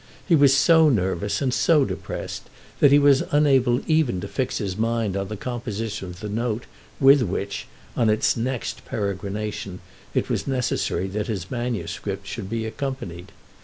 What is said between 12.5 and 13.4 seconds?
accompanied.